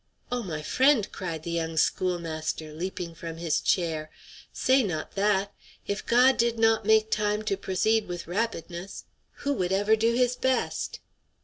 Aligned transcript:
"O 0.31 0.41
my 0.41 0.63
friend," 0.63 1.11
cried 1.11 1.43
the 1.43 1.51
young 1.51 1.77
schoolmaster, 1.77 2.73
leaping 2.73 3.13
from 3.13 3.37
his 3.37 3.61
chair, 3.61 4.09
"say 4.51 4.81
not 4.81 5.11
that! 5.13 5.53
If 5.85 6.07
God 6.07 6.37
did 6.37 6.57
not 6.57 6.85
make 6.87 7.11
time 7.11 7.43
to 7.43 7.55
p'oceed 7.55 8.07
with 8.07 8.25
rapidness, 8.25 9.03
who 9.45 9.53
would 9.53 9.71
ever 9.71 9.95
do 9.95 10.11
his 10.15 10.35
best?" 10.35 11.01